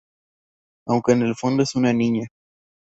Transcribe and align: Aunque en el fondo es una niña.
Aunque 0.87 1.11
en 1.11 1.21
el 1.21 1.35
fondo 1.35 1.61
es 1.61 1.75
una 1.75 1.93
niña. 1.93 2.27